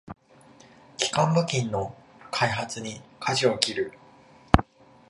[0.97, 1.95] 基幹部品の
[2.31, 3.93] 開発にかじを切る